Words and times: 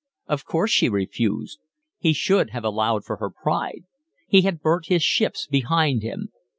Of 0.25 0.45
course 0.45 0.71
she 0.71 0.89
refused. 0.89 1.59
He 1.99 2.11
should 2.13 2.49
have 2.49 2.63
allowed 2.63 3.05
for 3.05 3.17
her 3.17 3.29
pride. 3.29 3.83
He 4.27 4.41
had 4.41 4.59
burnt 4.59 4.87
his 4.87 5.03
ships 5.03 5.45
behind 5.45 6.01
him. 6.01 6.29